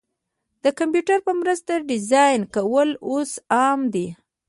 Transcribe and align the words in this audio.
د 0.63 0.65
کمپیوټر 0.79 1.19
په 1.27 1.31
مرسته 1.41 1.73
ډیزاین 1.89 2.41
کول 2.55 2.89
اوس 3.09 3.31
عام 3.55 3.79
دي. 3.93 4.07